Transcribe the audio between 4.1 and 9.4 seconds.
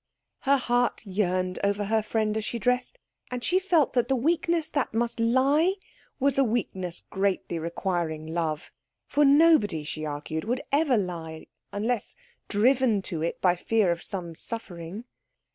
weakness that must lie was a weakness greatly requiring love. For